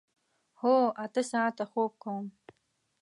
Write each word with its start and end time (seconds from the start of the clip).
هو، 0.61 0.75
اته 1.03 1.21
ساعته 1.31 1.63
خوب 1.71 1.91
کوم 2.03 2.25